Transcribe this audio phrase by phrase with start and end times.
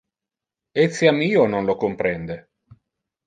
[0.83, 2.39] Etiam io non lo comprende.